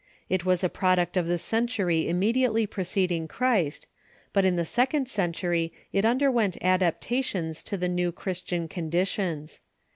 [0.29, 3.85] It was a product of the century immediately preceding Christ,
[4.33, 9.61] but in the second century it underwent adaptations to the new Chris tian conditions.